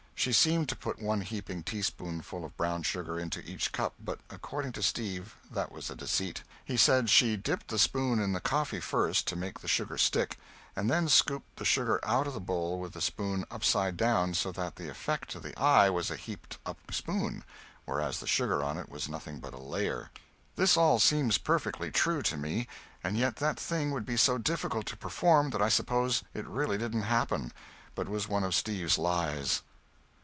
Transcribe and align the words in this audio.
She 0.15 0.33
seemed 0.33 0.69
to 0.69 0.75
put 0.75 1.01
one 1.01 1.21
heaping 1.21 1.63
teaspoonful 1.63 2.45
of 2.45 2.55
brown 2.55 2.83
sugar 2.83 3.17
into 3.19 3.39
each 3.39 3.71
cup, 3.71 3.95
but, 3.99 4.19
according 4.29 4.71
to 4.73 4.83
Steve, 4.83 5.35
that 5.49 5.71
was 5.71 5.89
a 5.89 5.95
deceit. 5.95 6.43
He 6.63 6.77
said 6.77 7.09
she 7.09 7.35
dipped 7.35 7.69
the 7.69 7.79
spoon 7.79 8.19
in 8.19 8.31
the 8.31 8.39
coffee 8.39 8.79
first 8.81 9.25
to 9.29 9.35
make 9.35 9.59
the 9.61 9.67
sugar 9.67 9.97
stick, 9.97 10.37
and 10.75 10.91
then 10.91 11.09
scooped 11.09 11.55
the 11.57 11.65
sugar 11.65 11.99
out 12.03 12.27
of 12.27 12.35
the 12.35 12.39
bowl 12.39 12.77
with 12.79 12.93
the 12.93 13.01
spoon 13.01 13.45
upside 13.49 13.97
down, 13.97 14.35
so 14.35 14.51
that 14.51 14.75
the 14.75 14.89
effect 14.91 15.31
to 15.31 15.39
the 15.39 15.57
eye 15.59 15.89
was 15.89 16.11
a 16.11 16.15
heaped 16.15 16.59
up 16.67 16.77
spoon, 16.93 17.43
whereas 17.85 18.19
the 18.19 18.27
sugar 18.27 18.63
on 18.63 18.77
it 18.77 18.89
was 18.89 19.09
nothing 19.09 19.39
but 19.39 19.55
a 19.55 19.59
layer. 19.59 20.11
This 20.55 20.77
all 20.77 20.99
seems 20.99 21.39
perfectly 21.39 21.89
true 21.89 22.21
to 22.21 22.37
me, 22.37 22.67
and 23.03 23.17
yet 23.17 23.37
that 23.37 23.59
thing 23.59 23.89
would 23.89 24.05
be 24.05 24.17
so 24.17 24.37
difficult 24.37 24.85
to 24.85 24.95
perform 24.95 25.49
that 25.49 25.63
I 25.63 25.69
suppose 25.69 26.21
it 26.35 26.45
really 26.45 26.77
didn't 26.77 27.09
happen, 27.09 27.51
but 27.95 28.07
was 28.07 28.27
one 28.27 28.43
of 28.43 28.53
Steve's 28.53 28.99
lies. 28.99 29.63